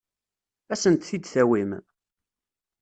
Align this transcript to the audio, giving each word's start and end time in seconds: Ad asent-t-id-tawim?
Ad 0.71 0.71
asent-t-id-tawim? 0.77 1.71